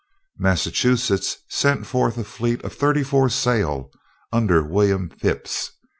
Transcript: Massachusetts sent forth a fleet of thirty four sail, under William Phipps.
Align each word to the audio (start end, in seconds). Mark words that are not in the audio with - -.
Massachusetts 0.39 1.43
sent 1.47 1.85
forth 1.85 2.17
a 2.17 2.23
fleet 2.23 2.63
of 2.63 2.73
thirty 2.73 3.03
four 3.03 3.29
sail, 3.29 3.91
under 4.33 4.63
William 4.63 5.09
Phipps. 5.09 5.73